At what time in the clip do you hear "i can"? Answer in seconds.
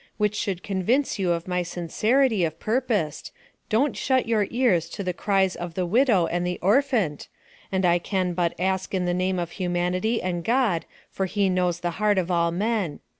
7.71-8.33